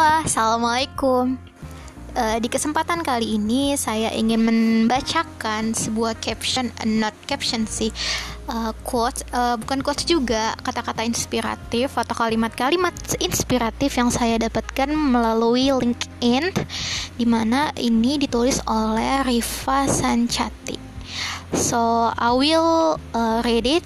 [0.00, 1.36] Halo, assalamualaikum.
[2.16, 7.92] Uh, di kesempatan kali ini saya ingin membacakan sebuah caption, uh, not caption sih,
[8.48, 15.68] uh, quote, uh, bukan quote juga, kata-kata inspiratif atau kalimat-kalimat inspiratif yang saya dapatkan melalui
[15.68, 16.48] LinkedIn,
[17.20, 20.80] di mana ini ditulis oleh Riva Sanchati.
[21.52, 23.84] So I will uh, read it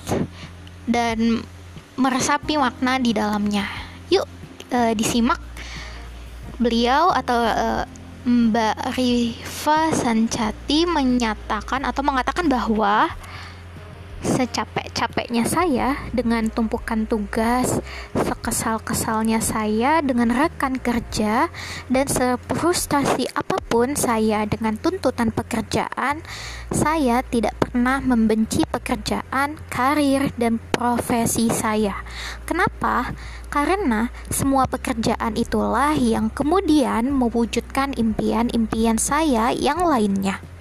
[0.87, 1.43] dan
[1.99, 3.67] meresapi makna di dalamnya.
[4.15, 4.31] Yuk
[4.71, 5.43] uh, disimak
[6.59, 7.85] beliau atau uh,
[8.25, 13.13] Mbak Riva Sancati menyatakan atau mengatakan bahwa
[14.25, 17.79] secapek-capeknya saya dengan tumpukan tugas,
[18.17, 21.53] sekesal-kesalnya saya dengan rekan kerja,
[21.93, 26.25] dan sefrustasi apa pun saya dengan tuntutan pekerjaan,
[26.73, 32.01] saya tidak pernah membenci pekerjaan, karir, dan profesi saya.
[32.49, 33.13] Kenapa?
[33.53, 40.54] Karena semua pekerjaan itulah yang kemudian mewujudkan impian-impian saya yang lainnya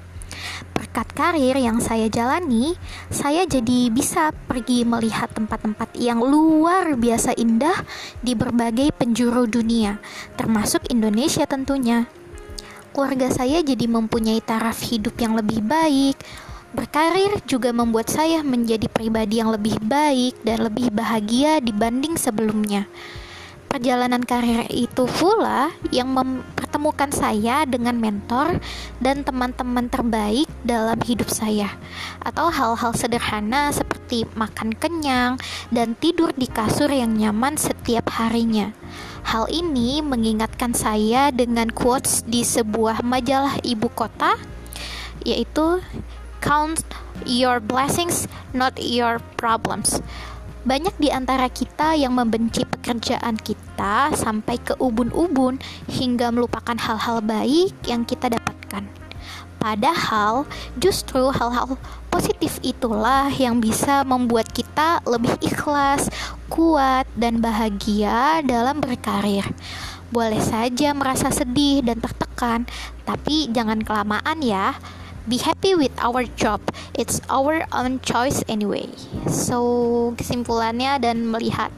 [0.93, 2.77] berkat karir yang saya jalani,
[3.09, 7.81] saya jadi bisa pergi melihat tempat-tempat yang luar biasa indah
[8.21, 9.97] di berbagai penjuru dunia,
[10.37, 12.05] termasuk Indonesia tentunya.
[12.93, 16.13] Keluarga saya jadi mempunyai taraf hidup yang lebih baik.
[16.77, 22.85] Berkarir juga membuat saya menjadi pribadi yang lebih baik dan lebih bahagia dibanding sebelumnya
[23.73, 28.61] perjalanan karir itu pula yang mempertemukan saya dengan mentor
[29.01, 31.73] dan teman-teman terbaik dalam hidup saya
[32.21, 35.41] atau hal-hal sederhana seperti makan kenyang
[35.73, 38.69] dan tidur di kasur yang nyaman setiap harinya.
[39.25, 44.37] Hal ini mengingatkan saya dengan quotes di sebuah majalah ibu kota
[45.25, 45.81] yaitu
[46.45, 46.85] count
[47.25, 50.01] your blessings not your problems
[50.63, 55.59] banyak di antara kita yang membenci pekerjaan kita sampai ke ubun-ubun
[55.91, 58.87] hingga melupakan hal-hal baik yang kita dapatkan.
[59.59, 60.47] Padahal
[60.79, 61.75] justru hal-hal
[62.07, 66.07] positif itulah yang bisa membuat kita lebih ikhlas,
[66.47, 69.43] kuat, dan bahagia dalam berkarir.
[70.15, 72.63] Boleh saja merasa sedih dan tertekan,
[73.03, 74.79] tapi jangan kelamaan ya
[75.27, 76.59] be happy with our job.
[76.95, 78.91] It's our own choice anyway.
[79.29, 81.71] So kesimpulannya dan melihat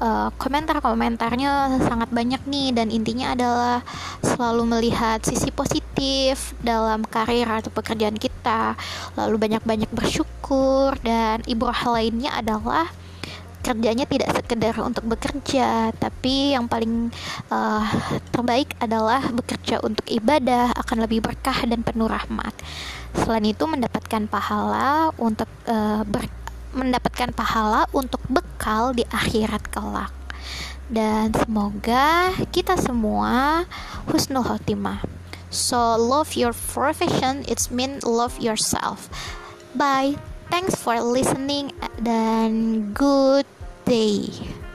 [0.00, 2.68] uh, komentar-komentarnya sangat banyak nih.
[2.74, 3.76] Dan intinya adalah
[4.22, 8.76] selalu melihat sisi positif dalam karir atau pekerjaan kita.
[9.18, 10.96] Lalu banyak-banyak bersyukur.
[11.02, 12.90] Dan ibrah lainnya adalah
[13.68, 17.12] kerjanya tidak sekedar untuk bekerja, tapi yang paling
[17.52, 17.84] uh,
[18.32, 22.56] terbaik adalah bekerja untuk ibadah akan lebih berkah dan penuh rahmat.
[23.12, 26.24] Selain itu mendapatkan pahala untuk uh, ber,
[26.72, 30.16] mendapatkan pahala untuk bekal di akhirat kelak.
[30.88, 33.68] Dan semoga kita semua
[34.08, 35.04] husnul khotimah.
[35.52, 39.12] So love your profession, it's mean love yourself.
[39.76, 40.16] Bye.
[40.48, 43.44] Thanks for listening dan good
[43.88, 44.67] day.